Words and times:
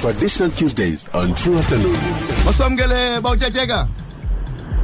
Traditional 0.00 0.50
Tuesdays 0.56 1.08
on 1.12 1.34
True 1.34 1.58
Afternoon. 1.58 1.92
Basamkele 2.44 3.20
bawutshejeka. 3.20 3.88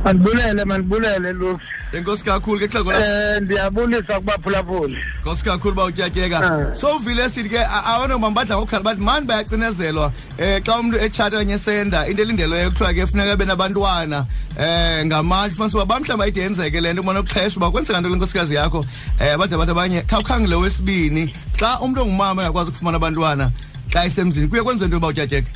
Andibulele 0.04 0.64
manibulele 0.64 1.32
Lufu. 1.32 1.60
Enkosi 1.92 2.24
kakhulu 2.24 2.60
ke 2.60 2.68
xhego 2.68 2.92
la. 2.92 2.98
Eh 2.98 3.40
ndiyabulisa 3.40 4.14
kubaphulaphuli. 4.20 4.96
Enkosi 5.24 5.44
kakhulu 5.44 5.74
bawutyatyeka. 5.74 6.38
Ah. 6.38 6.74
So 6.74 6.98
vile 6.98 7.28
sithi 7.28 7.48
ke 7.48 7.58
abantu 7.64 8.18
mambadla 8.18 8.56
ngokhala 8.56 8.82
bathi 8.84 9.00
man 9.00 9.26
bayacinezelwa 9.26 10.12
eh 10.38 10.62
xa 10.64 10.78
umuntu 10.80 10.98
etshata 10.98 11.40
enye 11.40 11.58
senda 11.58 12.06
into 12.08 12.22
elindelweyo 12.22 12.70
kuthiwa 12.70 12.92
ke 12.94 13.06
funeka 13.06 13.36
bena 13.38 13.52
abantwana 13.56 14.26
eh 14.60 15.04
ngamandla 15.06 15.56
fanele 15.56 15.74
uba 15.74 15.86
bamhlamba 15.86 16.28
ide 16.28 16.40
yenzeke 16.40 16.80
le 16.80 16.92
nto 16.92 17.00
ubona 17.00 17.20
ukuxheshwa 17.20 17.56
uba 17.56 17.70
kwenzeka 17.70 18.00
nto 18.00 18.08
lenkosikazi 18.08 18.54
yakho 18.54 18.84
eh 19.20 19.36
bade 19.38 19.54
abantu 19.54 19.72
abanye 19.72 20.02
khawukhangele 20.02 20.54
wesibini 20.56 21.34
xa 21.60 21.80
umuntu 21.80 22.02
ongumama 22.02 22.42
engakwazi 22.42 22.68
ukufumana 22.70 22.96
abantwana 22.96 23.50
xa 23.92 24.04
esemzini 24.04 24.48
kuye 24.48 24.62
kwenze 24.62 24.84
into 24.84 24.96
yoba 24.96 25.08
utyatyeka 25.08 25.50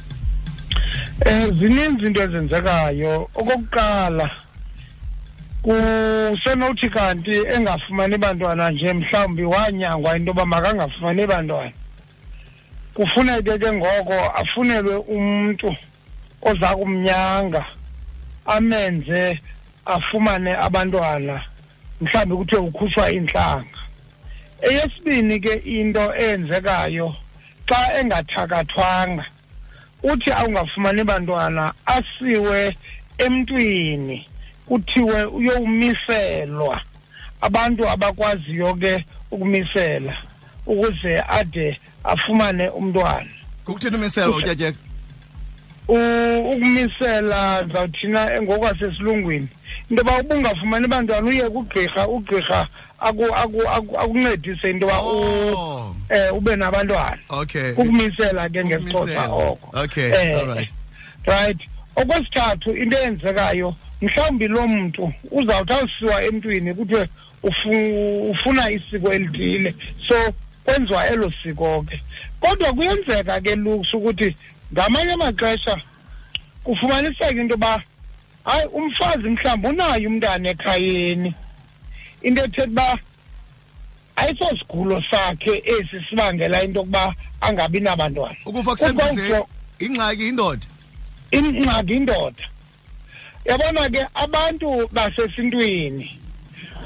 um 1.26 1.32
eh, 1.32 1.44
zininzi 1.58 2.06
into 2.06 2.22
ezenzekayo 2.22 3.28
okokuqala 3.34 4.30
kusenothi 5.62 6.90
kanti 6.90 7.34
engafumani 7.54 8.18
bantwana 8.18 8.70
nje 8.70 8.92
mhlawumbi 8.92 9.44
wanyangwa 9.44 10.16
into 10.16 10.28
yoba 10.30 10.46
makangafumani 10.46 11.26
bantwana 11.26 11.72
kufuneke 12.94 13.58
ke 13.58 13.72
ngoko 13.72 14.14
afunelwe 14.28 14.96
umntu 14.96 15.76
oza 16.42 16.68
kumnyanga 16.68 17.64
amenze 18.46 19.40
afumane 19.86 20.56
abantwana 20.56 21.40
mhlawumbi 22.00 22.36
kuthiwe 22.36 22.60
ukhutshwa 22.62 23.10
intlanga 23.12 23.80
eyesibini 24.62 25.40
ke 25.40 25.52
into 25.54 26.14
eyenzekayo 26.14 27.14
xa 27.70 27.94
engathakathwanga 28.00 29.24
uthi 30.02 30.32
awungafumani 30.32 31.04
bantwana 31.04 31.72
asiwe 31.86 32.76
emntwini 33.18 34.16
kuthiwe 34.66 35.18
uyowumiselwa 35.38 36.74
abantu 37.46 37.82
abakwaziyo 37.94 38.70
ke 38.82 38.94
ukumisela 39.32 40.14
ukuze 40.70 41.14
ade 41.38 41.68
afumane 42.12 42.66
umntwana 42.78 43.32
kukuthini 43.64 43.96
umisela 43.96 44.30
utyatyeka 44.38 44.78
ukumisela 46.52 47.38
ndizawuthina 47.62 48.20
ngokwasesilungwini 48.42 49.48
into 49.90 49.96
yoba 50.02 50.12
ubungafumani 50.20 50.86
bantwana 50.92 51.26
uye 51.30 51.46
kugqirha 51.54 52.02
ugqirha 52.14 52.60
akuncedise 53.98 54.66
into 54.70 54.86
yoba 54.86 54.98
oh. 54.98 55.79
eh 56.10 56.30
ube 56.34 56.56
nabantwana 56.56 57.18
okay 57.30 57.70
ukumisela 57.72 58.48
ke 58.50 58.64
ngesixhosa 58.64 59.26
oko 59.30 59.70
okay 59.78 60.10
eh, 60.12 60.40
all 60.42 60.46
right 60.58 60.70
right 61.26 61.58
okwesithathu 61.96 62.74
into 62.76 62.96
eyenzekayo 62.98 63.74
mhlawumbi 64.02 64.48
lo 64.50 64.66
muntu 64.68 65.12
uzawuthi 65.30 65.72
awusiwa 65.72 66.16
emntwini 66.26 66.74
kuthiwe 66.74 67.04
ufuna 68.30 68.70
isiko 68.70 69.12
elithile 69.14 69.70
so 70.08 70.14
kwenziwa 70.66 71.06
elo 71.08 71.30
siko 71.42 71.82
ke 71.86 72.02
kodwa 72.42 72.72
kuyenzeka 72.74 73.38
ke 73.40 73.54
luks 73.56 73.94
ukuthi 73.94 74.34
ngamanye 74.74 75.12
amaxesha 75.14 75.78
kufumaniseka 76.66 77.30
into 77.38 77.54
yoba 77.54 77.82
hayi 78.44 78.66
umfazi 78.66 79.26
mhlawumbi 79.30 79.68
unayo 79.68 80.08
umntana 80.10 80.50
ekhayeni 80.50 81.30
into 82.26 82.42
ethetha 82.44 82.64
uba 82.66 82.98
ayisosigulo 84.20 85.02
sakhe 85.10 85.54
esi 85.76 86.00
sibangela 86.08 86.62
into 86.64 86.76
yokuba 86.80 87.14
angabi 87.40 87.80
nabantwana 87.80 88.36
ukufa 88.46 88.70
kusembizeni 88.70 89.42
ingxaki 89.84 90.24
indoda 90.28 90.66
ingxaki 91.36 91.94
indoda 92.00 92.44
yabona 93.48 93.84
ke 93.94 94.02
abantu 94.24 94.68
basesintwini 94.94 96.06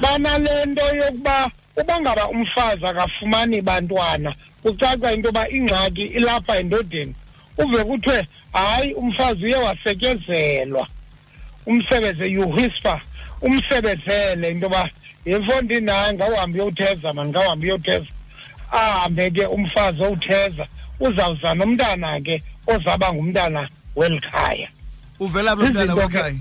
banale 0.00 0.64
nto 0.66 0.84
yokuba 1.00 1.50
uba 1.80 1.94
ngaba 2.00 2.24
umfazi 2.34 2.84
akafumani 2.86 3.62
bantwana 3.62 4.30
kucaca 4.62 5.12
into 5.12 5.28
yoba 5.28 5.48
ingxaki 5.56 6.02
ilapha 6.18 6.52
endodeni 6.56 7.14
uve 7.58 7.84
kuthiwe 7.84 8.28
hayi 8.52 8.94
umfazi 8.94 9.44
uye 9.46 9.56
wasetyezelwa 9.56 10.88
umsebeze 11.66 12.26
yuhispa 12.26 13.00
umsebezele 13.40 14.48
into 14.48 14.66
yoba 14.66 14.90
yemfondi 15.24 15.80
naye 15.80 16.12
ngawuhambe 16.12 16.56
uyowutheza 16.60 17.12
mani 17.12 17.30
ngawuhambe 17.30 17.66
uyowutheza 17.66 18.06
ahambe 18.72 19.30
ke 19.30 19.44
umfazi 19.46 20.00
owutheza 20.04 20.64
uzawuza 21.00 21.54
nomntana 21.54 22.20
ke 22.20 22.42
ozaba 22.66 23.12
ngumntana 23.12 23.68
welikhaya 23.96 24.68
uvela 25.20 25.56
mntana 25.56 25.94
wekhaya 25.94 26.36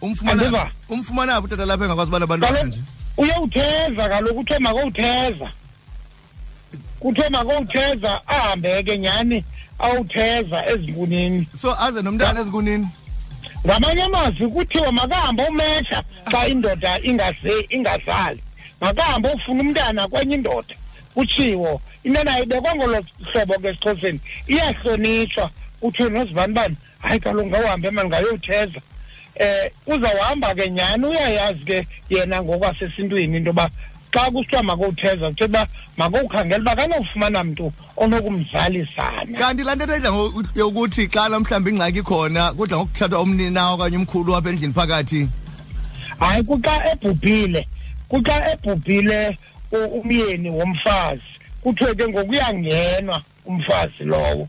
umfumana 0.00 0.70
umfumana 0.88 1.40
utata 1.40 1.64
lapha 1.68 1.84
engakwazi 1.84 2.08
ubana 2.10 2.24
abantwana 2.24 2.62
nje 2.64 2.80
uyawutheza 3.16 4.02
kaloku 4.08 4.40
uthe 4.40 4.58
makowutheza 4.58 5.48
kuthiwe 7.00 7.28
makowutheza 7.28 8.10
ahambe 8.28 8.82
ke 8.82 8.98
nyhani 8.98 9.44
awutheza 9.78 10.66
ezinkunini 10.72 11.48
so 11.60 11.76
aze 11.84 12.02
nomntana 12.02 12.40
ezinkunini 12.40 12.86
ngamanye 13.66 14.02
amazwi 14.02 14.46
kuthiwa 14.54 14.92
makahambe 14.98 15.42
omehla 15.48 15.98
xa 16.30 16.40
indoda 16.52 16.90
ingazali 17.70 18.42
makahambe 18.80 19.28
ofuna 19.34 19.60
umntana 19.64 20.02
kwenye 20.10 20.34
indoda 20.34 20.74
kutshiwo 21.14 21.80
into 22.04 22.20
nayo 22.24 22.42
ibekwa 22.46 22.72
ngolo 22.76 22.96
hlobo 23.32 23.54
ke 23.62 23.68
esixhoseni 23.68 24.20
iyahlonitshwa 24.50 25.46
kuthiwe 25.80 26.08
nozibani 26.10 26.52
bani 26.54 26.76
hayi 26.98 27.20
kaloku 27.20 27.48
ngawuhambe 27.48 27.88
mani 27.90 28.08
ngayowutheza 28.10 28.78
um 29.40 29.42
eh, 29.44 29.70
uzawuhamba 29.86 30.54
ke 30.54 30.64
nyhani 30.70 31.06
uyayazi 31.06 31.62
ke 31.66 31.76
yena 32.08 32.42
ngokwasesintwini 32.42 33.36
into 33.36 33.48
yoba 33.50 33.70
xa 34.16 34.30
kusithiwa 34.30 34.62
makuwutheza 34.62 35.28
kuthetha 35.30 35.46
uba 35.46 35.66
makuwukhangela 35.96 36.62
uba 36.62 36.76
kanofumana 36.76 37.44
mntu 37.48 37.66
onokumzalisana 38.02 39.32
kanti 39.38 39.62
laa 39.66 39.74
ntetha 39.76 39.96
idla 39.98 40.10
yokuthi 40.60 41.02
xana 41.14 41.36
mhlawumbi 41.40 41.70
ingxaki 41.72 42.02
khona 42.08 42.42
kudla 42.56 42.74
ngokuthathwa 42.78 43.18
umninawo 43.24 43.72
okanye 43.76 43.96
umkhulu 44.00 44.30
apha 44.36 44.48
endlini 44.52 44.74
phakathi 44.78 45.20
hayi 46.20 46.42
kuxa 46.48 46.74
ebhubhile 46.92 47.62
kuxa 48.10 48.36
ebhubhile 48.52 49.20
umyeni 49.98 50.48
womfazi 50.56 51.30
kuthiwe 51.62 51.92
ke 51.98 52.04
ngokuyangenwa 52.12 53.18
umfazi 53.50 54.02
lowo 54.10 54.48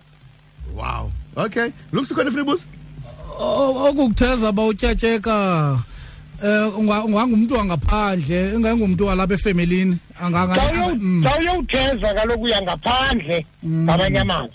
wow 0.79 1.03
okay 1.43 1.67
lukusikhona 1.91 2.29
ifuna 2.29 2.41
ibuzo 2.45 2.65
okukutheza 3.87 4.47
bawutyatyeka 4.57 5.35
eh 6.43 6.77
ungangumuntu 6.79 7.53
wangaphandle 7.53 8.55
engangumuntu 8.55 9.05
walapha 9.05 9.33
efemelini 9.33 9.97
anganga 10.21 10.55
mm. 10.99 11.23
sawuyowutheza 11.23 12.13
kaloku 12.13 12.43
uya 12.43 12.61
ngaphandle 12.61 13.45
mm. 13.63 13.89
abanye 13.89 14.19
amazwi 14.19 14.53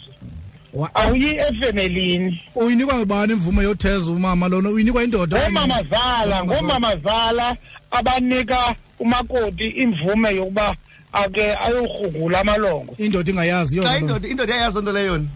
awuyi 0.94 1.36
efemelini 1.36 2.40
uyinikwa 2.54 2.94
ngubani 2.98 3.32
imvume 3.32 3.64
yotheza 3.64 4.06
umama 4.12 4.48
lona 4.48 4.68
uyinikwa 4.68 5.04
indoda 5.04 5.42
ngomamazala 5.42 6.44
ngomamazala 6.44 7.56
abanika 7.90 8.74
umakoti 8.98 9.68
imvume 9.68 10.34
yokuba 10.36 10.76
ake 11.12 11.54
ayokrugula 11.60 12.40
amalongo 12.40 12.94
indoda 12.98 13.30
ingayazi 13.32 13.76
yona 13.76 13.98
indoda 13.98 14.52
iyayazi 14.54 14.72
loo 14.74 14.82
nto 14.82 14.92
leyo 14.92 15.06
yona 15.12 15.28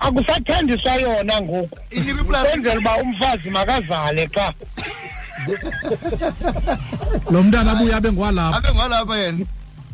akusathandiswa 0.00 0.92
yona 0.94 1.40
ngoku 1.42 1.76
kwenzela 2.50 2.78
uba 2.78 2.96
umfazi 2.98 3.50
makazale 3.50 4.26
xa 4.34 4.54
lo 7.30 7.42
mntana 7.42 7.72
abuye 7.72 7.94
abe 7.94 8.10
ngwalapha 8.12 8.58
abe 8.58 8.68
ngwalapha 8.72 9.16
yena 9.18 9.44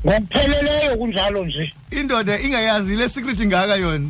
ngokupheleleyo 0.05 0.97
kunjalo 0.97 1.45
nje 1.45 1.75
indoda 1.91 2.39
ingayazi 2.41 2.97
le 2.97 3.09
secret 3.09 3.41
ngaka 3.47 3.77
yona 3.77 4.09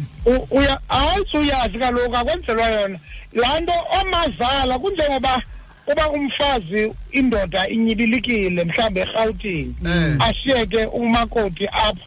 uya 0.51 0.81
hayi 0.89 1.27
suyazi 1.31 1.79
kaloku 1.79 2.17
akwenzelwa 2.17 2.69
yona 2.69 2.99
laa 3.33 3.61
nto 3.61 3.73
omazala 4.01 4.79
kunjengoba 4.79 5.43
uba 5.93 6.09
umfazi 6.11 6.93
indoda 7.13 7.69
inyibilikile 7.69 8.65
mhlawumbi 8.65 9.01
erhawutini 9.01 9.75
eh. 9.97 10.15
ashiyeke 10.19 10.85
umakoti 10.87 11.67
apha 11.67 12.05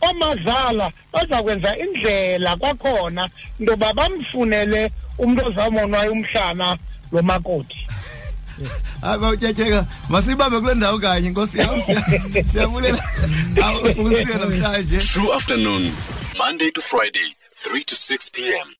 omazala 0.00 0.90
baza 1.12 1.42
kwenza 1.42 1.76
indlela 1.78 2.56
kwakhona 2.56 3.28
into 3.58 3.70
yoba 3.72 3.94
bamfunele 3.94 4.90
umntu 5.18 5.46
ozamonwayo 5.48 6.12
umhlana 6.12 6.76
lo 7.12 7.22
makoti 7.22 7.89
kule 10.60 10.74
ndawo 10.74 10.98
kanye 10.98 11.32
yam 11.54 11.80
siyabulela 12.48 13.04
namhlanje 14.40 14.98
True 14.98 15.34
afternoon 15.34 15.92
Monday 16.36 16.70
to 16.70 16.80
Friday 16.80 17.34
3 17.54 17.84
to 17.84 17.94
6 17.94 18.30
p.m. 18.32 18.74